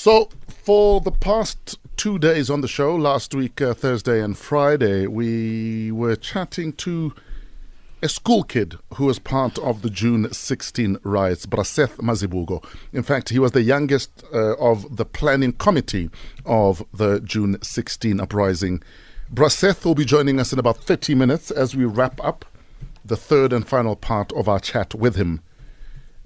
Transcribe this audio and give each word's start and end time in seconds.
So, 0.00 0.28
for 0.46 1.00
the 1.00 1.10
past 1.10 1.76
two 1.96 2.20
days 2.20 2.50
on 2.50 2.60
the 2.60 2.68
show, 2.68 2.94
last 2.94 3.34
week, 3.34 3.60
uh, 3.60 3.74
Thursday 3.74 4.22
and 4.22 4.38
Friday, 4.38 5.08
we 5.08 5.90
were 5.90 6.14
chatting 6.14 6.72
to 6.74 7.12
a 8.00 8.08
school 8.08 8.44
kid 8.44 8.76
who 8.94 9.06
was 9.06 9.18
part 9.18 9.58
of 9.58 9.82
the 9.82 9.90
June 9.90 10.32
16 10.32 10.98
riots, 11.02 11.46
Bra 11.46 11.64
Seth 11.64 11.96
Mazibuko. 11.96 12.64
In 12.92 13.02
fact, 13.02 13.30
he 13.30 13.40
was 13.40 13.50
the 13.50 13.62
youngest 13.62 14.22
uh, 14.32 14.54
of 14.58 14.98
the 14.98 15.04
planning 15.04 15.52
committee 15.54 16.10
of 16.46 16.84
the 16.94 17.18
June 17.18 17.60
16 17.60 18.20
uprising. 18.20 18.80
Bra 19.28 19.48
Seth 19.48 19.84
will 19.84 19.96
be 19.96 20.04
joining 20.04 20.38
us 20.38 20.52
in 20.52 20.60
about 20.60 20.76
30 20.76 21.16
minutes 21.16 21.50
as 21.50 21.74
we 21.74 21.84
wrap 21.84 22.22
up 22.22 22.44
the 23.04 23.16
third 23.16 23.52
and 23.52 23.66
final 23.66 23.96
part 23.96 24.32
of 24.34 24.48
our 24.48 24.60
chat 24.60 24.94
with 24.94 25.16
him. 25.16 25.42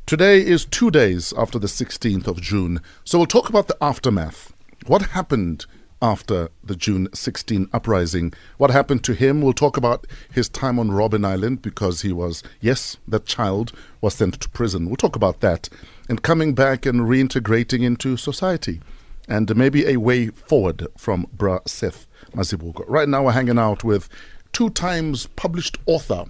Today 0.04 0.44
is 0.44 0.66
two 0.66 0.90
days 0.90 1.32
after 1.38 1.58
the 1.58 1.68
16th 1.68 2.26
of 2.26 2.40
June, 2.40 2.82
so 3.04 3.16
we'll 3.16 3.26
talk 3.26 3.48
about 3.48 3.68
the 3.68 3.76
aftermath. 3.80 4.52
What 4.86 5.02
happened 5.02 5.64
after 6.02 6.50
the 6.62 6.74
June 6.74 7.08
16 7.14 7.68
uprising? 7.72 8.34
What 8.58 8.72
happened 8.72 9.04
to 9.04 9.14
him? 9.14 9.40
We'll 9.40 9.54
talk 9.54 9.76
about 9.76 10.06
his 10.30 10.48
time 10.48 10.78
on 10.78 10.90
Robben 10.90 11.24
Island 11.24 11.62
because 11.62 12.02
he 12.02 12.12
was, 12.12 12.42
yes, 12.60 12.98
that 13.08 13.24
child 13.24 13.72
was 14.02 14.14
sent 14.14 14.40
to 14.40 14.48
prison. 14.50 14.86
We'll 14.86 14.96
talk 14.96 15.16
about 15.16 15.40
that 15.40 15.68
and 16.08 16.20
coming 16.20 16.52
back 16.52 16.84
and 16.84 17.02
reintegrating 17.02 17.82
into 17.82 18.16
society 18.16 18.80
and 19.28 19.54
maybe 19.56 19.86
a 19.86 19.96
way 19.98 20.26
forward 20.26 20.88
from 20.98 21.26
Bra 21.32 21.60
Seth 21.64 22.06
Mazibuko. 22.34 22.84
Right 22.88 23.08
now, 23.08 23.24
we're 23.24 23.32
hanging 23.32 23.58
out 23.58 23.84
with 23.84 24.08
two 24.52 24.68
times 24.68 25.28
published 25.36 25.78
author 25.86 26.24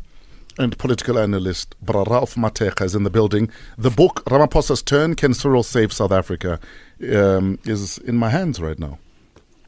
and 0.58 0.76
political 0.78 1.18
analyst 1.18 1.74
Bra 1.80 2.02
Ralph 2.02 2.34
Mathekga 2.34 2.84
is 2.84 2.94
in 2.94 3.04
the 3.04 3.10
building. 3.10 3.50
The 3.78 3.90
book 3.90 4.24
Ramaphosa's 4.26 4.82
Turn: 4.82 5.14
Can 5.14 5.34
Cyril 5.34 5.62
Save 5.62 5.92
South 5.92 6.12
Africa 6.12 6.58
um, 7.02 7.58
is 7.64 7.98
in 7.98 8.16
my 8.16 8.30
hands 8.30 8.60
right 8.60 8.78
now. 8.78 8.98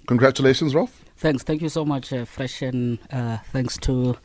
Congratulations, 0.07 0.75
Ralph. 0.75 1.05
Thanks. 1.17 1.43
Thank 1.43 1.63
you 1.63 1.69
so 1.69 1.85
much, 1.85 2.13
uh, 2.13 2.25
Fresh, 2.25 2.63
and 2.63 2.99
uh, 3.11 3.39
thanks 3.53 3.79
to 3.79 4.17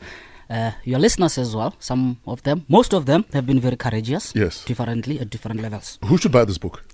uh, 0.50 0.72
your 0.84 0.98
listeners 0.98 1.38
as 1.38 1.54
well. 1.56 1.74
Some 1.78 2.18
of 2.26 2.42
them, 2.42 2.66
most 2.68 2.92
of 2.92 3.06
them, 3.06 3.24
have 3.32 3.46
been 3.46 3.60
very 3.60 3.76
courageous. 3.76 4.32
Yes. 4.34 4.64
Differently 4.64 5.20
at 5.20 5.30
different 5.30 5.62
levels. 5.62 5.98
Who 6.04 6.18
should 6.18 6.32
buy 6.32 6.44
this 6.44 6.58
book? 6.58 6.84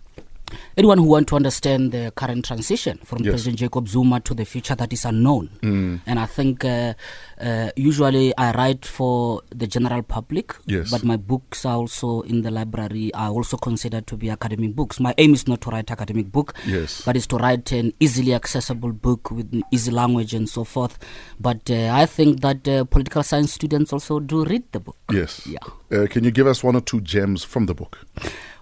Anyone 0.77 0.99
who 0.99 1.05
want 1.05 1.29
to 1.29 1.37
understand 1.37 1.93
the 1.93 2.13
current 2.15 2.45
transition 2.45 2.99
from 3.05 3.19
Yes. 3.23 3.33
President 3.33 3.59
Jacob 3.59 3.89
Zuma 3.89 4.21
to 4.21 4.35
the 4.35 4.45
future 4.45 4.75
that 4.75 4.93
is 4.93 5.05
unknown. 5.05 5.51
Mm. 5.63 6.01
And 6.07 6.19
I 6.19 6.27
think 6.27 6.65
uh, 6.65 6.95
uh, 7.41 7.71
usually 7.77 8.37
I 8.37 8.53
write 8.53 8.85
for 8.85 9.43
the 9.51 9.67
general 9.67 10.03
public, 10.03 10.55
Yes. 10.67 10.91
but 10.91 11.03
my 11.05 11.17
books 11.17 11.65
are 11.65 11.77
also 11.77 12.21
in 12.23 12.43
the 12.43 12.51
library 12.51 13.13
are 13.15 13.31
also 13.31 13.57
considered 13.57 14.07
to 14.09 14.17
be 14.17 14.31
academic 14.31 14.75
books. 14.75 15.01
My 15.01 15.15
aim 15.19 15.35
is 15.35 15.47
not 15.49 15.61
to 15.63 15.71
write 15.71 15.91
academic 15.91 16.31
book, 16.33 16.55
Yes. 16.67 17.03
but 17.05 17.17
is 17.17 17.27
to 17.29 17.37
write 17.37 17.73
an 17.73 17.93
easily 18.01 18.35
accessible 18.35 18.93
book 18.93 19.31
with 19.31 19.53
easy 19.73 19.91
language 19.91 20.35
and 20.35 20.49
so 20.49 20.65
forth. 20.65 20.99
But 21.41 21.71
uh, 21.71 21.91
I 21.93 22.07
think 22.07 22.41
that 22.41 22.67
uh, 22.69 22.85
political 22.85 23.23
science 23.23 23.53
students 23.53 23.93
also 23.93 24.21
do 24.21 24.45
read 24.45 24.65
the 24.73 24.81
book. 24.81 24.97
Yes. 25.13 25.47
Yeah. 25.47 25.59
Uh, 25.91 26.07
can 26.07 26.25
you 26.25 26.31
give 26.31 26.47
us 26.47 26.63
one 26.65 26.77
or 26.77 26.81
two 26.81 27.01
gems 27.01 27.45
from 27.45 27.67
the 27.67 27.75
book? 27.75 27.99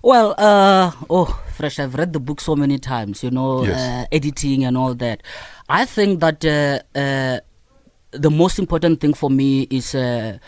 Well, 0.05 0.35
uh, 0.37 0.93
oh, 1.09 1.25
fresh. 1.57 1.79
I've 1.79 1.95
read 1.95 2.13
the 2.13 2.21
book 2.21 2.39
so 2.39 2.55
many 2.55 2.79
times. 2.79 3.25
You 3.25 3.31
know, 3.31 3.65
Yes. 3.65 3.81
uh, 3.81 4.05
editing 4.13 4.63
and 4.65 4.77
all 4.77 4.93
that. 4.97 5.23
I 5.67 5.87
think 5.87 6.21
that 6.21 6.45
uh, 6.45 6.81
uh, 6.99 7.41
the 8.11 8.31
most 8.31 8.59
important 8.59 9.01
thing 9.01 9.15
for 9.15 9.31
me 9.31 9.63
is. 9.71 9.95
Uh, 9.95 10.39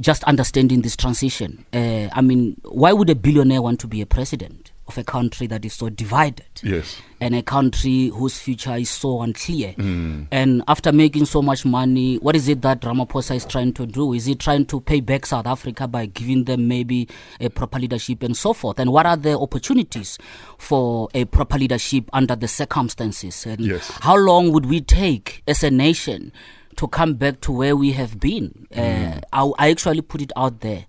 just 0.00 0.24
understanding 0.24 0.80
this 0.80 0.96
transition. 0.96 1.64
Uh, 1.72 2.08
I 2.12 2.22
mean, 2.22 2.56
why 2.64 2.92
would 2.94 3.10
a 3.10 3.14
billionaire 3.14 3.60
want 3.60 3.78
to 3.80 3.86
be 3.86 4.00
a 4.00 4.06
president 4.06 4.71
of 4.92 4.98
a 4.98 5.04
country 5.04 5.46
that 5.48 5.64
is 5.64 5.72
so 5.74 5.88
divided? 5.88 6.44
Yes. 6.62 6.96
and 7.20 7.34
a 7.36 7.42
country 7.42 8.08
whose 8.08 8.36
future 8.38 8.74
is 8.74 8.90
so 8.90 9.22
unclear. 9.22 9.74
Mm. 9.74 10.26
And 10.32 10.62
after 10.66 10.90
making 10.92 11.26
so 11.26 11.40
much 11.40 11.64
money, 11.64 12.16
what 12.16 12.34
is 12.34 12.48
it 12.48 12.62
that 12.62 12.80
Ramaphosa 12.82 13.36
is 13.36 13.44
trying 13.44 13.72
to 13.74 13.86
do? 13.86 14.12
Is 14.12 14.26
he 14.26 14.34
trying 14.34 14.66
to 14.66 14.80
pay 14.80 15.00
back 15.00 15.26
South 15.26 15.46
Africa 15.46 15.86
by 15.86 16.06
giving 16.06 16.44
them 16.44 16.66
maybe 16.66 17.08
a 17.40 17.48
proper 17.48 17.78
leadership 17.78 18.24
and 18.24 18.36
so 18.36 18.52
forth? 18.52 18.80
And 18.80 18.92
what 18.92 19.06
are 19.06 19.16
the 19.16 19.38
opportunities 19.38 20.18
for 20.58 21.08
a 21.14 21.24
proper 21.26 21.58
leadership 21.58 22.10
under 22.12 22.34
the 22.34 22.48
circumstances? 22.48 23.46
And 23.46 23.60
Yes. 23.60 23.88
how 24.00 24.16
long 24.16 24.50
would 24.52 24.66
we 24.66 24.80
take 24.80 25.42
as 25.46 25.62
a 25.62 25.70
nation 25.70 26.32
to 26.76 26.88
come 26.88 27.14
back 27.14 27.40
to 27.42 27.52
where 27.52 27.76
we 27.76 27.92
have 27.92 28.18
been? 28.18 28.66
Uh, 28.76 29.20
I, 29.32 29.50
I 29.58 29.70
actually 29.70 30.00
put 30.02 30.22
it 30.22 30.32
out 30.36 30.58
there. 30.60 30.86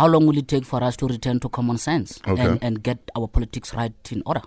How 0.00 0.06
long 0.06 0.26
will 0.26 0.38
it 0.38 0.48
take 0.48 0.64
for 0.64 0.82
us 0.82 0.96
to 0.96 1.06
return 1.06 1.40
to 1.40 1.50
common 1.50 1.76
sense 1.76 2.20
Okay. 2.26 2.40
and, 2.42 2.58
and 2.64 2.82
get 2.82 3.10
our 3.14 3.28
politics 3.28 3.74
right 3.74 3.92
in 4.10 4.22
order? 4.24 4.40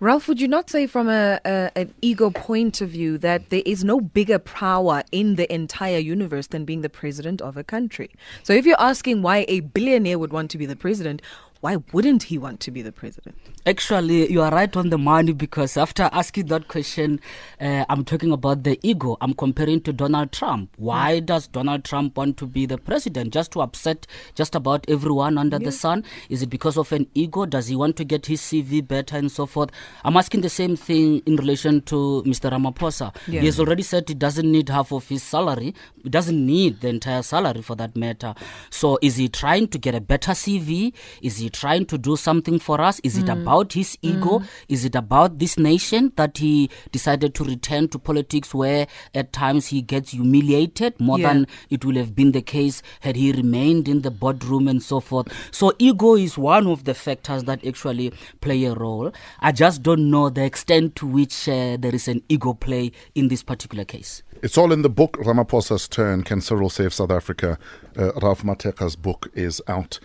Ralph, 0.00 0.28
would 0.28 0.40
you 0.40 0.48
not 0.48 0.70
say 0.70 0.86
from 0.86 1.08
a, 1.08 1.40
a 1.44 1.70
an 1.76 1.92
ego 2.00 2.30
point 2.30 2.80
of 2.80 2.88
view 2.90 3.18
that 3.18 3.50
there 3.50 3.64
is 3.66 3.82
no 3.84 4.00
bigger 4.00 4.38
power 4.38 5.02
in 5.12 5.34
the 5.34 5.52
entire 5.52 5.98
universe 5.98 6.46
than 6.46 6.64
being 6.64 6.82
the 6.82 6.88
president 6.88 7.42
of 7.42 7.56
a 7.58 7.64
country? 7.64 8.08
So 8.44 8.52
if 8.54 8.64
you're 8.64 8.80
asking 8.80 9.20
why 9.20 9.44
a 9.48 9.60
billionaire 9.60 10.18
would 10.18 10.32
want 10.32 10.50
to 10.52 10.58
be 10.58 10.66
the 10.66 10.76
president, 10.76 11.20
why 11.60 11.76
wouldn't 11.92 12.24
he 12.24 12.38
want 12.38 12.60
to 12.60 12.70
be 12.70 12.82
the 12.82 12.92
president? 12.92 13.36
Actually, 13.66 14.30
you 14.30 14.40
are 14.40 14.50
right 14.50 14.74
on 14.76 14.90
the 14.90 14.98
money 14.98 15.32
because 15.32 15.76
after 15.76 16.08
asking 16.12 16.46
that 16.46 16.68
question, 16.68 17.20
uh, 17.60 17.84
I'm 17.88 18.04
talking 18.04 18.30
about 18.30 18.62
the 18.62 18.78
ego. 18.82 19.16
I'm 19.20 19.34
comparing 19.34 19.80
to 19.82 19.92
Donald 19.92 20.30
Trump. 20.30 20.70
Why 20.76 21.18
does 21.20 21.48
Donald 21.48 21.84
Trump 21.84 22.16
want 22.16 22.36
to 22.38 22.46
be 22.46 22.64
the 22.64 22.78
president? 22.78 23.32
Just 23.34 23.52
to 23.52 23.60
upset 23.60 24.06
just 24.36 24.54
about 24.54 24.84
everyone 24.88 25.36
under 25.36 25.58
the 25.58 25.72
sun? 25.72 26.04
Is 26.28 26.42
it 26.42 26.48
because 26.48 26.78
of 26.78 26.92
an 26.92 27.08
ego? 27.14 27.44
Does 27.44 27.66
he 27.66 27.76
want 27.76 27.96
to 27.96 28.04
get 28.04 28.26
his 28.26 28.40
CV 28.40 28.86
better 28.86 29.16
and 29.16 29.30
so 29.30 29.44
forth? 29.44 29.70
I'm 30.04 30.16
asking 30.16 30.42
the 30.42 30.48
same 30.48 30.76
thing 30.76 31.22
in 31.26 31.36
relation 31.36 31.82
to 31.82 32.22
Mr. 32.24 32.50
Ramaphosa. 32.52 33.14
Yeah. 33.26 33.40
He 33.40 33.46
has 33.46 33.58
already 33.58 33.82
said 33.82 34.08
he 34.08 34.14
doesn't 34.14 34.50
need 34.50 34.68
half 34.68 34.92
of 34.92 35.08
his 35.08 35.22
salary. 35.24 35.74
He 36.02 36.08
doesn't 36.08 36.46
need 36.46 36.80
the 36.80 36.88
entire 36.88 37.22
salary 37.22 37.62
for 37.62 37.74
that 37.76 37.96
matter. 37.96 38.34
So 38.70 38.98
is 39.02 39.16
he 39.16 39.28
trying 39.28 39.68
to 39.68 39.78
get 39.78 39.94
a 39.96 40.00
better 40.00 40.32
CV? 40.32 40.94
Is 41.20 41.38
he 41.38 41.47
trying 41.48 41.86
to 41.86 41.98
do 41.98 42.16
something 42.16 42.58
for 42.58 42.80
us? 42.80 43.00
Is 43.04 43.16
it 43.18 43.28
about 43.28 43.72
his 43.72 43.96
ego? 44.02 44.42
Is 44.68 44.84
it 44.84 44.94
about 44.94 45.38
this 45.38 45.58
nation 45.58 46.12
that 46.16 46.38
he 46.38 46.70
decided 46.92 47.34
to 47.36 47.44
return 47.44 47.88
to 47.88 47.98
politics 47.98 48.54
where 48.54 48.86
at 49.14 49.32
times 49.32 49.66
he 49.68 49.82
gets 49.82 50.10
humiliated 50.12 50.98
more 51.00 51.18
Yeah. 51.18 51.32
than 51.32 51.46
it 51.70 51.84
would 51.84 51.96
have 51.96 52.14
been 52.14 52.32
the 52.32 52.42
case 52.42 52.82
had 53.00 53.16
he 53.16 53.32
remained 53.32 53.88
in 53.88 54.02
the 54.02 54.10
boardroom 54.10 54.68
and 54.68 54.82
so 54.82 55.00
forth. 55.00 55.28
So 55.50 55.72
ego 55.78 56.14
is 56.14 56.36
one 56.38 56.66
of 56.66 56.84
the 56.84 56.94
factors 56.94 57.44
that 57.44 57.64
actually 57.66 58.12
play 58.40 58.64
a 58.64 58.74
role. 58.74 59.12
I 59.40 59.52
just 59.52 59.82
don't 59.82 60.10
know 60.10 60.30
the 60.30 60.44
extent 60.44 60.96
to 60.96 61.06
which 61.06 61.48
uh, 61.48 61.76
there 61.78 61.94
is 61.94 62.08
an 62.08 62.22
ego 62.28 62.54
play 62.54 62.92
in 63.14 63.28
this 63.28 63.42
particular 63.42 63.84
case. 63.84 64.22
It's 64.42 64.56
all 64.56 64.72
in 64.72 64.82
the 64.82 64.88
book 64.88 65.16
Ramaphosa's 65.18 65.88
Turn: 65.88 66.22
Can 66.22 66.40
Cyril 66.40 66.70
Save 66.70 66.94
South 66.94 67.10
Africa? 67.10 67.58
Uh, 67.96 68.12
Ralph 68.22 68.44
Mathekga's 68.44 68.94
book 68.94 69.28
is 69.34 69.60
out. 69.66 69.98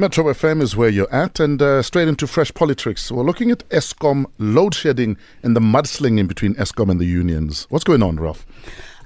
Metro 0.00 0.24
FM 0.24 0.62
is 0.62 0.74
where 0.74 0.88
you're 0.88 1.12
at, 1.12 1.38
and 1.38 1.60
uh, 1.60 1.82
straight 1.82 2.08
into 2.08 2.26
fresh 2.26 2.54
politics. 2.54 3.12
We're 3.12 3.22
looking 3.22 3.50
at 3.50 3.68
Eskom 3.68 4.24
load 4.38 4.74
shedding 4.74 5.18
and 5.42 5.54
the 5.54 5.60
mudslinging 5.60 6.26
between 6.26 6.54
Eskom 6.54 6.90
and 6.90 6.98
the 6.98 7.04
unions. 7.04 7.66
What's 7.68 7.84
going 7.84 8.02
on, 8.02 8.18
Ralph? 8.18 8.46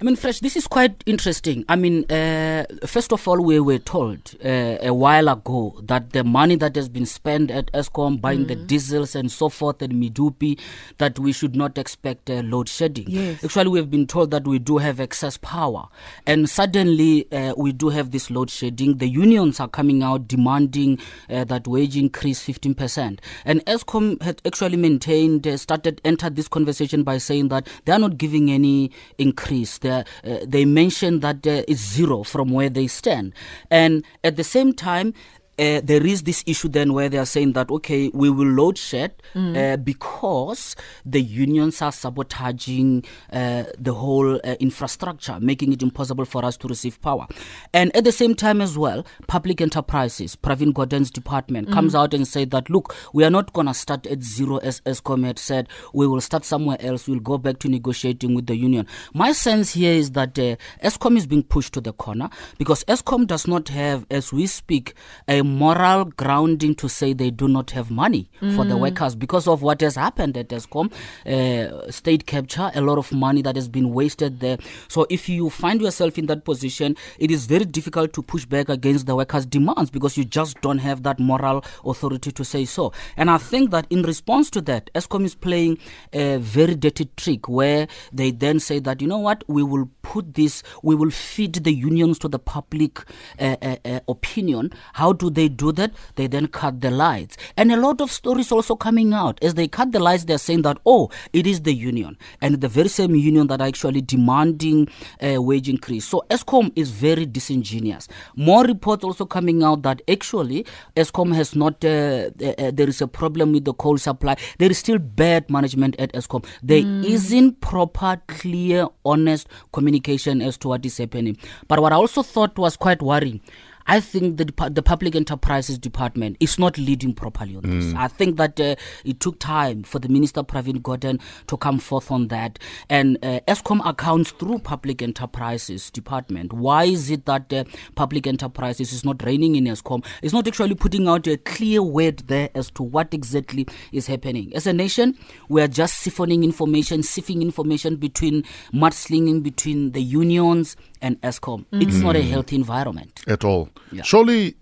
I 0.05 0.07
mean, 0.07 0.17
Fresh, 0.17 0.41
this 0.41 0.55
is 0.55 0.67
quite 0.67 1.03
interesting. 1.07 1.65
I 1.67 1.77
mean, 1.77 2.05
uh, 2.13 2.67
first 2.85 3.11
of 3.11 3.27
all, 3.27 3.41
we 3.41 3.59
were 3.59 3.79
told 3.79 4.35
uh, 4.45 4.77
a 4.83 4.93
while 4.93 5.31
ago 5.31 5.81
that 5.83 6.11
the 6.11 6.23
money 6.23 6.57
that 6.57 6.77
has 6.77 6.91
been 6.91 7.07
spent 7.07 7.51
at 7.51 7.73
Eskom 7.73 8.21
buying 8.21 8.47
the 8.47 8.55
diesels 8.55 9.15
and 9.15 9.33
so 9.33 9.49
forth 9.49 9.81
and 9.81 9.95
Medupi, 9.95 10.61
that 10.99 11.19
we 11.19 11.33
should 11.33 11.57
not 11.57 11.79
expect 11.79 12.29
uh, 12.29 12.43
load 12.43 12.69
shedding. 12.69 13.07
Yes. 13.09 13.43
Actually, 13.43 13.71
we 13.71 13.79
have 13.79 13.91
been 13.91 14.07
told 14.07 14.31
that 14.33 14.47
we 14.47 14.59
do 14.59 14.77
have 14.77 15.01
excess 15.01 15.39
power. 15.39 15.89
And 16.27 16.51
suddenly, 16.51 17.27
uh, 17.33 17.55
we 17.57 17.73
do 17.73 17.89
have 17.89 18.11
this 18.11 18.31
load 18.31 18.51
shedding. 18.51 18.99
The 18.99 19.09
unions 19.09 19.59
are 19.59 19.69
coming 19.69 20.03
out 20.03 20.29
demanding 20.29 20.99
uh, 21.31 21.45
that 21.45 21.67
wage 21.67 21.97
increase 21.97 22.47
15%. 22.47 23.21
And 23.47 23.65
Eskom 23.65 24.21
had 24.21 24.43
actually 24.45 24.77
maintained, 24.77 25.47
uh, 25.47 25.57
started, 25.57 26.03
entered 26.05 26.37
this 26.37 26.47
conversation 26.47 27.05
by 27.05 27.17
saying 27.17 27.49
that 27.49 27.67
they 27.87 27.93
are 27.93 27.99
not 27.99 28.19
giving 28.19 28.51
any 28.51 28.91
increase. 29.17 29.79
They, 29.79 29.94
uh, 29.95 30.39
they 30.55 30.65
mentioned 30.65 31.23
that 31.23 31.47
it's 31.47 31.81
zero 31.81 32.23
from 32.23 32.51
where 32.51 32.71
they 32.71 32.87
stand. 32.87 33.33
And 33.71 34.05
at 34.23 34.37
the 34.37 34.45
same 34.45 34.73
time, 34.73 35.15
uh, 35.59 35.81
there 35.85 36.05
is 36.05 36.23
this 36.23 36.43
issue 36.47 36.69
then 36.69 36.93
where 36.93 37.09
they 37.09 37.19
are 37.19 37.27
saying 37.27 37.53
that 37.53 37.71
okay 37.71 38.11
we 38.15 38.31
will 38.31 38.49
load 38.49 38.79
shed 38.79 39.13
uh, 39.35 39.77
because 39.77 40.77
the 41.05 41.21
unions 41.21 41.83
are 41.83 41.93
sabotaging 41.93 43.05
uh, 43.33 43.65
the 43.79 43.93
whole 43.93 44.37
uh, 44.37 44.57
infrastructure 44.61 45.39
making 45.41 45.73
it 45.73 45.83
impossible 45.83 46.25
for 46.25 46.45
us 46.45 46.57
to 46.57 46.69
receive 46.69 47.01
power. 47.01 47.27
And 47.73 47.95
at 47.97 48.05
the 48.05 48.13
same 48.13 48.35
time 48.35 48.61
as 48.61 48.77
well 48.79 49.05
public 49.27 49.61
enterprises 49.61 50.37
Pravin 50.37 50.73
Gordhan's 50.73 51.11
department 51.11 51.71
comes 51.71 51.95
out 51.95 52.15
and 52.15 52.27
say 52.27 52.45
that 52.47 52.71
look 52.71 52.95
we 53.13 53.25
are 53.25 53.31
not 53.31 53.53
going 53.53 53.67
to 53.67 53.75
start 53.75 54.07
at 54.07 54.23
zero 54.23 54.59
as 54.59 54.81
Eskom 54.83 55.25
had 55.25 55.39
said. 55.39 55.69
We 55.93 56.07
will 56.07 56.21
start 56.21 56.45
somewhere 56.45 56.79
else. 56.81 57.07
We'll 57.09 57.21
go 57.21 57.39
back 57.39 57.59
to 57.61 57.69
negotiating 57.69 58.35
with 58.35 58.47
the 58.47 58.57
union. 58.57 58.87
My 59.13 59.33
sense 59.33 59.73
here 59.75 59.93
is 59.93 60.13
that 60.13 60.39
uh, 60.39 60.57
Eskom 60.83 61.17
is 61.17 61.27
being 61.27 61.43
pushed 61.43 61.75
to 61.75 61.81
the 61.81 61.93
corner 61.93 62.31
because 62.59 62.85
Eskom 62.85 63.27
does 63.27 63.47
not 63.47 63.69
have 63.69 64.07
as 64.11 64.33
we 64.33 64.47
speak 64.47 64.95
a 65.29 65.43
moral 65.45 66.07
grounding 66.07 66.75
to 66.75 66.89
say 66.89 67.13
they 67.13 67.31
do 67.31 67.47
not 67.49 67.71
have 67.73 67.91
money 67.91 68.29
for 68.41 68.65
Mm. 68.65 68.69
the 68.69 68.77
workers 68.77 69.15
because 69.15 69.47
of 69.47 69.63
what 69.63 69.81
has 69.81 69.95
happened 69.97 70.37
at 70.37 70.49
Eskom, 70.49 70.91
uh, 71.27 71.91
state 71.91 72.27
capture, 72.27 72.71
a 72.75 72.81
lot 72.81 72.99
of 72.99 73.13
money 73.13 73.43
that 73.43 73.57
has 73.57 73.69
been 73.69 73.93
wasted 73.93 74.41
there. 74.41 74.59
So 74.89 75.07
if 75.11 75.29
you 75.29 75.51
find 75.51 75.81
yourself 75.81 76.19
in 76.19 76.27
that 76.27 76.45
position, 76.45 76.97
it 77.19 77.31
is 77.31 77.47
very 77.47 77.65
difficult 77.65 78.13
to 78.15 78.23
push 78.23 78.45
back 78.47 78.69
against 78.69 79.07
the 79.07 79.15
workers' 79.15 79.47
demands 79.47 79.91
because 79.91 80.17
you 80.17 80.25
just 80.25 80.61
don't 80.61 80.79
have 80.79 81.03
that 81.05 81.19
moral 81.21 81.65
authority 81.85 82.33
to 82.33 82.45
say 82.45 82.65
so. 82.65 82.93
And 83.17 83.31
I 83.31 83.39
think 83.39 83.71
that 83.71 83.87
in 83.91 84.03
response 84.03 84.51
to 84.51 84.61
that, 84.63 84.91
Eskom 84.95 85.25
is 85.25 85.35
playing 85.35 85.79
a 86.13 86.39
very 86.39 86.75
dirty 86.75 87.09
trick 87.17 87.49
where 87.49 87.87
they 88.13 88.31
then 88.31 88.61
say 88.61 88.79
that, 88.81 89.01
you 89.03 89.09
know 89.09 89.19
what, 89.19 89.45
we 89.49 89.63
will 89.63 89.89
put 90.03 90.35
this, 90.35 90.63
we 90.83 90.95
will 90.95 91.11
feed 91.11 91.55
the 91.55 91.73
unions 91.73 92.19
to 92.21 92.29
the 92.29 92.39
public 92.39 93.01
uh, 93.39 93.57
uh, 93.63 93.77
uh, 93.85 94.01
opinion. 94.09 94.73
How 94.95 95.13
do 95.13 95.31
they 95.35 95.49
do 95.49 95.73
that? 95.73 95.93
They 96.17 96.27
then 96.27 96.47
cut 96.47 96.81
the 96.81 96.91
lights. 96.91 97.37
And 97.57 97.73
a 97.73 97.77
lot 97.77 98.01
of 98.01 98.11
stories 98.11 98.53
also 98.53 98.77
coming 98.77 99.13
out. 99.13 99.43
As 99.43 99.55
they 99.55 99.69
cut 99.69 99.93
the 99.93 100.01
lights, 100.01 100.25
they're 100.25 100.39
saying 100.39 100.63
that, 100.63 100.79
oh, 100.87 101.11
it 101.33 101.47
is 101.47 101.63
the 101.63 101.75
union. 101.75 102.17
And 102.41 102.61
the 102.61 102.69
very 102.69 102.89
same 102.89 103.15
union 103.15 103.47
that 103.49 103.61
are 103.61 103.67
actually 103.67 104.01
demanding 104.01 104.89
uh, 105.21 105.43
wage 105.43 105.69
increase. 105.69 106.07
So 106.07 106.25
Eskom 106.31 106.73
is 106.77 106.91
very 106.91 107.27
disingenuous. 107.27 108.09
More 108.37 108.65
reports 108.65 109.05
also 109.05 109.25
coming 109.25 109.63
out 109.63 109.83
that 109.83 110.03
actually 110.09 110.67
Eskom 110.97 111.35
has 111.35 111.55
not, 111.55 111.85
uh, 111.85 112.31
uh, 112.43 112.55
uh, 112.59 112.71
there 112.73 112.89
is 112.89 113.01
a 113.01 113.09
problem 113.09 113.53
with 113.53 113.65
the 113.65 113.75
coal 113.75 113.99
supply. 113.99 114.37
There 114.59 114.71
is 114.71 114.79
still 114.79 114.99
bad 114.99 115.51
management 115.51 115.97
at 115.99 116.13
Eskom. 116.13 116.45
There 116.63 116.79
not 116.79 117.61
proper, 117.61 118.21
clear, 118.27 118.87
honest 119.05 119.49
communication 119.73 120.43
as 120.43 120.57
to 120.59 120.69
what 120.69 120.85
is 120.87 120.99
happening. 120.99 121.37
But 121.69 121.81
what 121.81 121.93
I 121.93 121.97
also 121.97 122.23
thought 122.23 122.59
was 122.59 122.77
quite 122.77 123.03
worrying. 123.03 123.41
I 123.87 124.01
think 124.01 124.39
the 124.39 124.71
the 124.71 124.83
public 124.83 125.15
enterprises 125.15 125.79
department 125.79 126.37
is 126.41 126.59
not 126.59 126.79
leading 126.79 127.15
properly 127.15 127.57
on 127.57 127.63
this. 127.63 127.95
I 127.95 128.09
think 128.09 128.37
that 128.37 128.59
uh, 128.59 128.77
it 129.05 129.21
took 129.21 129.39
time 129.39 129.83
for 129.83 129.99
the 129.99 130.09
minister 130.09 130.43
Pravin 130.43 130.81
Gordhan 130.81 131.21
to 131.49 131.57
come 131.57 131.79
forth 131.79 132.11
on 132.11 132.29
that, 132.29 132.59
and 132.89 133.19
uh, 133.23 133.41
Eskom 133.47 133.87
accounts 133.87 134.31
through 134.31 134.61
public 134.61 135.03
enterprises 135.03 135.91
department. 135.91 136.53
Why 136.53 136.85
is 136.85 137.11
it 137.11 137.27
that 137.27 137.53
uh, 137.53 137.65
public 137.95 138.27
enterprises 138.27 138.93
is 138.93 139.05
not 139.05 139.23
reigning 139.25 139.57
in 139.57 139.65
Eskom? 139.65 140.05
It's 140.23 140.33
not 140.33 140.49
actually 140.49 140.75
putting 140.75 141.07
out 141.09 141.27
a 141.27 141.37
clear 141.37 141.83
word 141.83 142.19
there 142.27 142.51
as 142.55 142.71
to 142.73 142.83
what 142.83 143.13
exactly 143.13 143.67
is 143.93 144.07
happening. 144.07 144.55
As 144.55 144.67
a 144.67 144.73
nation, 144.73 145.17
we 145.49 145.61
are 145.61 145.69
just 145.69 146.05
siphoning 146.05 146.43
information, 146.43 147.01
siphing 147.01 147.43
information 147.43 147.97
between 147.97 148.45
mudslinging 148.73 149.43
between 149.43 149.93
the 149.93 150.03
unions 150.03 150.77
and 151.05 151.21
Eskom. 151.21 151.65
It's 151.85 151.99
not 152.07 152.17
a 152.17 152.23
healthy 152.23 152.57
environment. 152.57 153.21
At 153.29 153.45
all. 153.45 153.69
Yeah. 153.93 154.03
Surely 154.03 154.57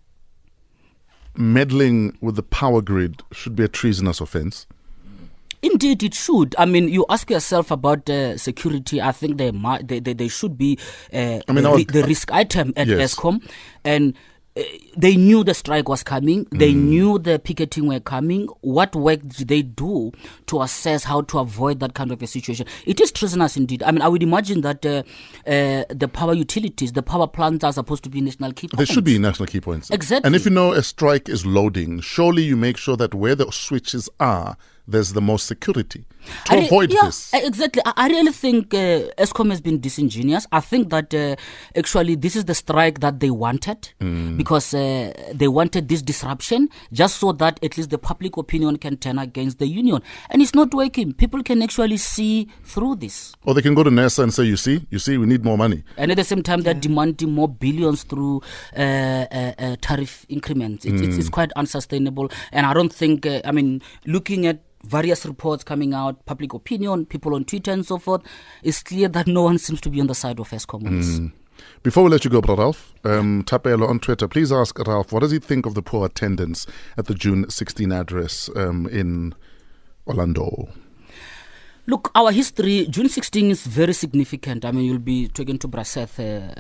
meddling 1.36 2.16
with 2.20 2.36
the 2.36 2.42
power 2.42 2.82
grid 2.82 3.22
should 3.32 3.56
be 3.56 3.64
a 3.64 3.68
treasonous 3.68 4.20
offense. 4.20 4.66
Indeed, 5.62 6.02
it 6.02 6.14
should. 6.14 6.56
I 6.58 6.64
mean, 6.64 6.88
you 6.88 7.06
ask 7.08 7.30
yourself 7.30 7.70
about 7.70 8.10
uh, 8.10 8.36
security. 8.36 9.00
I 9.00 9.12
think 9.12 9.38
they 9.38 9.52
might, 9.52 9.86
they, 9.86 10.00
they, 10.00 10.12
they 10.12 10.26
should 10.28 10.58
be 10.58 10.76
uh, 11.12 11.38
I 11.46 11.52
mean, 11.52 11.62
the, 11.62 11.70
our- 11.70 11.84
the 11.84 12.02
risk 12.04 12.32
item 12.32 12.72
at 12.76 12.88
Yes. 12.88 13.14
Eskom, 13.14 13.48
and 13.84 14.14
they 14.96 15.16
knew 15.16 15.42
the 15.42 15.54
strike 15.54 15.88
was 15.88 16.02
coming. 16.02 16.46
They 16.50 16.72
Mm. 16.74 16.76
knew 16.76 17.18
the 17.18 17.38
picketing 17.38 17.86
were 17.86 18.00
coming. 18.00 18.48
What 18.60 18.94
work 18.94 19.20
did 19.26 19.48
they 19.48 19.62
do 19.62 20.12
to 20.46 20.60
assess 20.60 21.04
how 21.04 21.22
to 21.22 21.38
avoid 21.38 21.80
that 21.80 21.94
kind 21.94 22.12
of 22.12 22.22
a 22.22 22.26
situation? 22.26 22.66
It 22.84 23.00
is 23.00 23.10
treasonous 23.10 23.56
indeed. 23.56 23.82
I 23.82 23.90
mean, 23.92 24.02
I 24.02 24.08
would 24.08 24.22
imagine 24.22 24.60
that 24.60 24.84
uh, 24.84 25.04
uh, 25.46 25.84
the 25.88 26.06
power 26.12 26.34
utilities, 26.34 26.92
the 26.92 27.02
power 27.02 27.26
plants, 27.26 27.64
are 27.64 27.72
supposed 27.72 28.04
to 28.04 28.10
be 28.10 28.20
national 28.20 28.52
key 28.52 28.68
points. 28.68 28.86
They 28.86 28.94
should 28.94 29.04
be 29.04 29.18
national 29.18 29.46
key 29.46 29.60
points. 29.62 29.88
Exactly. 29.90 30.26
And 30.26 30.36
if 30.36 30.44
you 30.44 30.50
know 30.50 30.72
a 30.72 30.82
strike 30.82 31.30
is 31.30 31.46
loading, 31.46 32.00
surely 32.00 32.42
you 32.42 32.56
make 32.56 32.76
sure 32.76 32.96
that 32.98 33.14
where 33.14 33.34
the 33.34 33.50
switches 33.50 34.10
are, 34.20 34.58
there's 34.86 35.12
the 35.12 35.20
most 35.20 35.46
security 35.46 36.04
to 36.46 36.52
I 36.54 36.56
re- 36.58 36.66
avoid 36.66 36.92
yeah, 36.92 37.02
this. 37.04 37.30
Exactly. 37.32 37.82
I, 37.84 37.92
I 37.96 38.08
really 38.08 38.32
think 38.32 38.74
uh, 38.74 39.10
Eskom 39.18 39.50
has 39.50 39.60
been 39.60 39.80
disingenuous. 39.80 40.46
I 40.52 40.60
think 40.60 40.90
that 40.90 41.12
uh, 41.14 41.36
actually 41.76 42.14
this 42.16 42.36
is 42.36 42.44
the 42.46 42.54
strike 42.54 43.00
that 43.00 43.20
they 43.20 43.30
wanted 43.30 43.90
Mm. 44.00 44.36
because 44.36 44.74
uh, 44.74 45.12
they 45.32 45.48
wanted 45.48 45.88
this 45.88 46.02
disruption 46.02 46.68
just 46.92 47.16
so 47.18 47.32
that 47.32 47.58
at 47.62 47.76
least 47.76 47.90
the 47.90 47.98
public 47.98 48.36
opinion 48.36 48.76
can 48.76 48.96
turn 48.96 49.18
against 49.18 49.58
the 49.58 49.66
union. 49.66 50.02
And 50.30 50.42
it's 50.42 50.54
not 50.54 50.74
working. 50.74 51.12
People 51.12 51.42
can 51.42 51.62
actually 51.62 51.96
see 51.96 52.48
through 52.64 52.96
this. 52.96 53.34
Or 53.44 53.54
they 53.54 53.62
can 53.62 53.74
go 53.74 53.82
to 53.82 53.90
NERSA 53.90 54.22
and 54.24 54.34
say, 54.34 54.44
you 54.44 54.56
see, 54.56 54.86
you 54.90 54.98
see, 54.98 55.16
we 55.18 55.26
need 55.26 55.44
more 55.44 55.56
money. 55.58 55.84
And 55.96 56.10
at 56.10 56.16
the 56.16 56.24
same 56.24 56.42
time, 56.42 56.62
they're 56.62 56.74
demanding 56.74 57.30
more 57.30 57.48
billions 57.48 58.02
through 58.02 58.42
uh, 58.76 58.80
uh, 58.80 59.52
uh, 59.58 59.76
tariff 59.80 60.26
increments. 60.28 60.84
It's, 60.84 61.00
it's, 61.00 61.16
it's 61.16 61.28
Mm. 61.28 61.32
quite 61.32 61.52
unsustainable. 61.56 62.30
And 62.52 62.66
I 62.66 62.74
don't 62.74 62.92
think, 62.92 63.24
uh, 63.26 63.40
I 63.44 63.52
mean, 63.52 63.80
looking 64.06 64.46
at 64.46 64.60
various 64.84 65.24
reports 65.26 65.64
coming 65.64 65.94
out, 65.94 66.24
public 66.26 66.52
opinion, 66.52 67.06
people 67.06 67.34
on 67.34 67.44
Twitter 67.44 67.70
and 67.70 67.86
so 67.86 67.98
forth, 67.98 68.22
it's 68.62 68.82
clear 68.82 69.08
that 69.08 69.26
no 69.26 69.42
one 69.42 69.58
seems 69.58 69.80
to 69.82 69.88
be 69.88 70.00
on 70.00 70.06
the 70.06 70.14
side 70.14 70.40
of 70.40 70.50
Eskom 70.50 70.86
on 70.86 70.96
this. 70.96 71.20
Before 71.82 72.04
we 72.04 72.10
let 72.10 72.24
you 72.24 72.30
go, 72.30 72.40
Bra 72.40 72.54
Ralph, 72.54 72.94
um, 73.04 73.44
Tapelo 73.44 73.88
on 73.88 74.00
Twitter, 74.00 74.26
please 74.28 74.52
ask 74.52 74.78
Ralph, 74.86 75.12
what 75.12 75.20
does 75.20 75.30
he 75.30 75.38
think 75.38 75.66
of 75.66 75.74
the 75.74 75.82
poor 75.82 76.06
attendance 76.06 76.66
at 76.96 77.06
the 77.06 77.14
June 77.14 77.48
16 77.48 77.92
address 77.92 78.50
um, 78.56 78.86
in 78.88 79.34
Orlando? 80.06 80.68
Look, 81.86 82.12
our 82.14 82.30
history, 82.30 82.86
June 82.88 83.08
16 83.08 83.50
is 83.50 83.66
very 83.66 83.92
significant. 83.92 84.64
I 84.64 84.70
mean, 84.70 84.84
you'll 84.84 84.98
be 84.98 85.26
talking 85.26 85.58
to 85.58 85.66
Bra 85.66 85.82
Seth, 85.82 86.20
uh, 86.20 86.54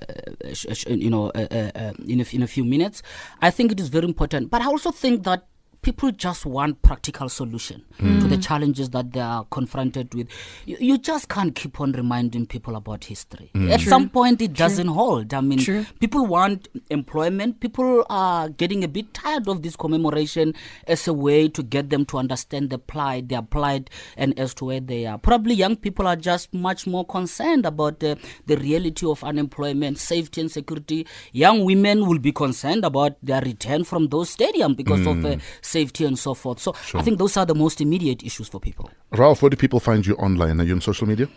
sh- 0.52 0.84
you 0.88 1.10
know, 1.10 1.30
uh, 1.30 1.46
uh, 1.48 1.70
uh, 1.76 1.92
in, 2.08 2.20
a, 2.20 2.26
in 2.32 2.42
a 2.42 2.48
few 2.48 2.64
minutes. 2.64 3.04
I 3.40 3.50
think 3.50 3.70
it 3.70 3.78
is 3.78 3.88
very 3.88 4.04
important. 4.04 4.50
But 4.50 4.62
I 4.62 4.66
also 4.66 4.90
think 4.90 5.22
that 5.22 5.46
people 5.82 6.12
just 6.12 6.46
want 6.46 6.80
practical 6.82 7.28
solution 7.28 7.84
to 7.98 8.28
the 8.28 8.38
challenges 8.38 8.90
that 8.90 9.12
they 9.12 9.20
are 9.20 9.44
confronted 9.50 10.14
with. 10.14 10.28
You, 10.64 10.76
you 10.80 10.98
just 10.98 11.28
can't 11.28 11.54
keep 11.54 11.80
on 11.80 11.92
reminding 11.92 12.46
people 12.46 12.76
about 12.76 13.04
history. 13.04 13.50
At 13.68 13.80
some 13.80 14.08
point, 14.08 14.40
it 14.40 14.52
doesn't 14.52 14.86
hold. 14.86 15.34
I 15.34 15.40
mean, 15.40 15.58
True. 15.58 15.84
people 15.98 16.24
want 16.26 16.68
employment. 16.90 17.58
People 17.60 18.06
are 18.08 18.48
getting 18.48 18.84
a 18.84 18.88
bit 18.88 19.12
tired 19.12 19.48
of 19.48 19.62
this 19.62 19.74
commemoration 19.74 20.54
as 20.86 21.08
a 21.08 21.12
way 21.12 21.48
to 21.48 21.62
get 21.64 21.90
them 21.90 22.06
to 22.06 22.18
understand 22.18 22.70
the 22.70 22.78
plight, 22.78 23.28
their 23.28 23.42
plight, 23.42 23.90
and 24.16 24.38
as 24.38 24.54
to 24.54 24.66
where 24.66 24.80
they 24.80 25.06
are. 25.06 25.18
Probably 25.18 25.54
young 25.54 25.74
people 25.76 26.06
are 26.06 26.16
just 26.16 26.54
much 26.54 26.86
more 26.86 27.04
concerned 27.04 27.66
about 27.66 28.02
uh, 28.04 28.14
the 28.46 28.56
reality 28.56 29.04
of 29.06 29.24
unemployment, 29.24 29.98
safety, 29.98 30.40
and 30.40 30.50
security. 30.50 31.06
Young 31.32 31.64
women 31.64 32.06
will 32.06 32.20
be 32.20 32.30
concerned 32.30 32.84
about 32.84 33.16
their 33.22 33.40
return 33.40 33.82
from 33.82 34.08
those 34.08 34.34
stadiums 34.36 34.76
because 34.76 35.06
of 35.06 35.24
uh, 35.24 35.36
safety 35.72 36.04
and 36.04 36.16
so 36.18 36.34
forth. 36.34 36.58
So 36.60 36.74
I 36.94 37.02
think 37.02 37.18
those 37.18 37.36
are 37.40 37.46
the 37.46 37.54
most 37.54 37.80
immediate 37.80 38.22
issues 38.22 38.48
for 38.48 38.60
people. 38.60 38.90
Ralph, 39.10 39.42
where 39.42 39.50
do 39.50 39.56
people 39.56 39.80
find 39.80 40.04
you 40.06 40.14
online? 40.16 40.60
Are 40.60 40.64
you 40.64 40.74
on 40.74 40.80
social 40.80 41.06
media? 41.08 41.28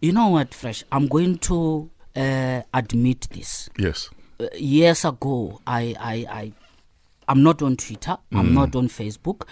You 0.00 0.12
know 0.12 0.28
what, 0.36 0.54
Fresh? 0.54 0.84
I'm 0.90 1.06
going 1.08 1.38
to 1.38 1.90
uh, 2.16 2.62
admit 2.72 3.28
this. 3.30 3.68
Yes. 3.78 4.08
uh, 4.40 4.46
years 4.56 5.04
ago, 5.04 5.60
I, 5.66 5.94
I, 6.00 6.14
I, 6.40 6.52
I'm 7.28 7.42
not 7.42 7.62
on 7.62 7.76
Twitter. 7.76 8.16
I'm 8.32 8.54
not 8.54 8.74
on 8.74 8.88
Facebook. 8.88 9.46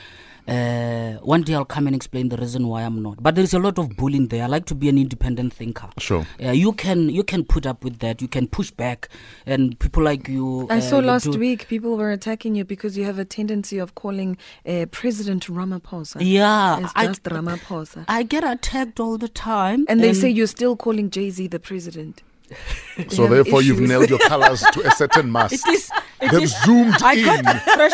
Uh, 0.48 1.18
one 1.22 1.42
day 1.42 1.54
I'll 1.54 1.64
come 1.66 1.86
and 1.86 1.94
explain 1.94 2.30
the 2.30 2.36
reason 2.38 2.68
why 2.68 2.82
I'm 2.82 3.02
not. 3.02 3.22
But 3.22 3.34
there 3.34 3.44
is 3.44 3.52
a 3.52 3.58
lot 3.58 3.78
of 3.78 3.96
bullying 3.96 4.28
there. 4.28 4.44
I 4.44 4.46
like 4.46 4.64
to 4.66 4.74
be 4.74 4.88
an 4.88 4.96
independent 4.96 5.52
thinker. 5.52 5.88
Sure. 5.98 6.26
Uh, 6.42 6.52
you 6.52 6.72
can 6.72 7.10
you 7.10 7.22
can 7.22 7.44
put 7.44 7.66
up 7.66 7.84
with 7.84 7.98
that. 7.98 8.22
You 8.22 8.28
can 8.28 8.46
push 8.48 8.70
back, 8.70 9.08
and 9.44 9.78
people 9.78 10.02
like 10.02 10.26
you. 10.28 10.66
I 10.70 10.78
uh, 10.78 10.80
saw 10.80 10.98
last 11.00 11.24
do- 11.30 11.38
week 11.38 11.68
people 11.68 11.96
were 11.96 12.10
attacking 12.10 12.54
you 12.54 12.64
because 12.64 12.96
you 12.96 13.04
have 13.04 13.18
a 13.18 13.24
tendency 13.26 13.78
of 13.78 13.94
calling 13.94 14.38
uh, 14.66 14.86
President 14.90 15.46
Ramaphosa. 15.46 16.16
Yeah, 16.20 16.80
It's 16.80 16.92
I- 16.96 17.06
just 17.08 17.24
Ramaphosa. 17.24 18.06
I 18.08 18.22
get 18.22 18.42
attacked 18.42 18.98
all 19.00 19.18
the 19.18 19.28
time, 19.28 19.84
and 19.88 20.00
they 20.02 20.14
say 20.14 20.30
you're 20.30 20.46
still 20.46 20.76
calling 20.76 21.10
JZ 21.10 21.50
the 21.50 21.60
president. 21.60 22.22
So 23.10 23.22
have 23.24 23.30
therefore, 23.30 23.60
you've 23.60 23.80
nailed 23.80 24.08
your 24.08 24.18
colors 24.20 24.62
to 24.72 24.86
a 24.86 24.90
certain 24.92 25.30
mast. 25.36 25.52
It 25.52 25.68
is. 25.68 25.90
It 26.20 26.32
They've 26.32 26.42
is. 26.42 26.62
zoomed 26.64 26.94
I 27.02 27.14
in. 27.14 27.44
fresh. 27.76 27.92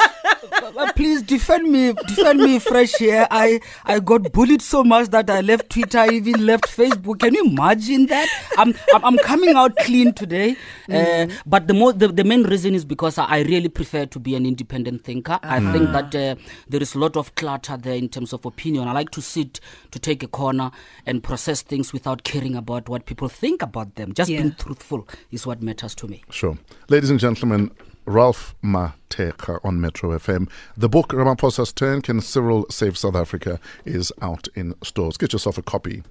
uh, 0.77 0.93
Please 0.95 1.23
defend 1.23 1.71
me, 1.71 1.93
defend 2.09 2.41
me, 2.41 2.59
fresh 2.59 2.95
here. 2.97 3.27
I 3.31 3.61
I 3.85 4.01
got 4.01 4.33
bullied 4.33 4.63
so 4.63 4.83
much 4.83 5.09
that 5.11 5.29
I 5.31 5.41
left 5.41 5.71
Twitter, 5.71 5.99
I 5.99 6.09
even 6.09 6.47
left 6.47 6.65
Facebook. 6.65 7.21
Can 7.21 7.35
you 7.35 7.45
imagine 7.45 8.07
that? 8.07 8.29
I'm 8.57 8.75
I'm, 8.95 9.05
I'm 9.05 9.19
coming 9.19 9.55
out 9.57 9.77
clean 9.79 10.13
today. 10.15 10.57
Uh, 10.91 11.27
but 11.47 11.67
the, 11.69 11.75
mo- 11.75 11.93
the 11.93 12.09
the 12.09 12.25
main 12.25 12.45
reason 12.45 12.75
is 12.75 12.85
because 12.85 13.19
I, 13.19 13.25
I 13.27 13.41
really 13.43 13.69
prefer 13.69 14.07
to 14.07 14.19
be 14.19 14.35
an 14.35 14.47
independent 14.47 15.05
thinker. 15.05 15.39
I 15.43 15.61
think 15.73 15.91
that 15.93 16.15
uh, 16.15 16.37
there 16.69 16.83
is 16.83 16.95
a 16.95 16.99
lot 16.99 17.17
of 17.17 17.35
clutter 17.35 17.77
there 17.77 17.97
in 17.97 18.09
terms 18.09 18.33
of 18.33 18.45
opinion. 18.47 18.89
I 18.89 18.93
like 18.93 19.11
to 19.11 19.23
sit 19.23 19.61
to 19.91 19.99
take 19.99 20.23
a 20.23 20.29
corner 20.29 20.71
and 21.07 21.23
process 21.23 21.63
things 21.63 21.93
without 21.93 22.25
caring 22.25 22.57
about 22.57 22.89
what 22.89 23.07
people 23.07 23.29
think 23.29 23.61
about 23.63 23.95
them. 23.97 24.13
Just 24.15 24.31
Yeah. 24.31 24.41
being 24.43 24.55
truthful 24.55 25.07
is 25.31 25.47
what 25.47 25.63
matters 25.63 25.95
to 25.97 26.09
me. 26.09 26.23
Sure. 26.31 26.57
Ladies 26.89 27.11
and 27.11 27.21
gentlemen, 27.21 27.71
Ralph 28.07 28.55
Mathekga 28.63 29.65
on 29.65 29.81
Metro 29.81 30.11
FM. 30.11 30.49
The 30.77 30.89
book 30.89 31.09
Ramaphosa's 31.09 31.73
Turn 31.73 32.03
Can 32.03 32.21
Cyril 32.21 32.67
Save 32.71 32.99
South 32.99 33.17
Africa 33.17 33.59
is 33.85 34.13
out 34.21 34.49
in 34.55 34.75
stores. 34.83 35.17
Get 35.17 35.33
yourself 35.33 35.59
a 35.59 35.63
copy. 35.63 36.03